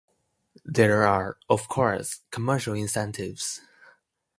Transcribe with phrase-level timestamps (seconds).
[0.65, 3.61] There are, of course, commercial incentives.